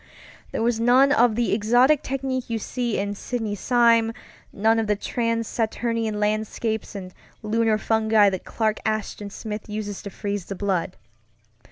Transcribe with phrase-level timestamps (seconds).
[0.51, 4.13] There was none of the exotic technique you see in Sidney Sime,
[4.51, 10.09] none of the trans Saturnian landscapes and lunar fungi that Clark Ashton Smith uses to
[10.09, 10.97] freeze the blood.